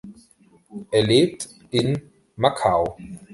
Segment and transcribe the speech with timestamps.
[0.89, 2.01] Er lebt in
[2.35, 2.97] Macau.